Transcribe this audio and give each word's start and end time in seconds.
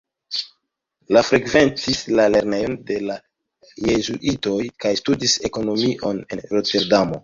Li 1.15 1.21
frekventis 1.27 2.01
lernejon 2.21 2.79
de 2.89 2.99
la 3.11 3.21
jezuitoj 3.91 4.59
kaj 4.85 4.97
studis 5.05 5.41
ekonomion 5.53 6.29
en 6.35 6.49
Roterdamo. 6.53 7.19